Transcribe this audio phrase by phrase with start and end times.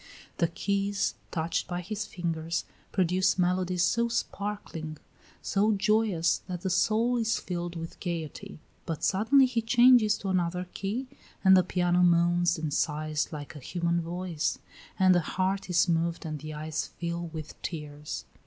[0.37, 4.97] The keys, touched by his fingers, produce melodies so sparkling,
[5.43, 10.67] so joyous, that the soul is filled with gayety; but suddenly he changes to another
[10.73, 11.05] key
[11.43, 14.57] and the piano moans and sighs like a human voice,
[14.97, 18.25] and the heart is moved and the eyes fill with tears.